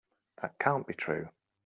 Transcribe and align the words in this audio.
That 0.41 0.57
can't 0.57 0.87
be 0.87 0.95
true. 0.95 1.29